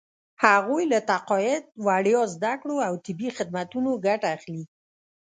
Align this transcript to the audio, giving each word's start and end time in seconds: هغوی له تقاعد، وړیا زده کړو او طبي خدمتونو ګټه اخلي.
هغوی 0.45 0.83
له 0.91 0.99
تقاعد، 1.09 1.63
وړیا 1.85 2.21
زده 2.35 2.53
کړو 2.61 2.77
او 2.87 2.93
طبي 3.05 3.29
خدمتونو 3.37 3.89
ګټه 4.05 4.27
اخلي. 4.37 4.63